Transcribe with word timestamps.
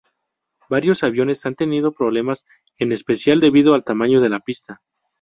Varios 0.67 1.03
aviones 1.03 1.45
han 1.45 1.53
tenido 1.53 1.91
problemas 1.91 2.43
en 2.79 2.91
especial 2.91 3.39
debido 3.39 3.75
al 3.75 3.83
tamaño 3.83 4.19
de 4.19 4.29
la 4.29 4.39
pista. 4.39 4.81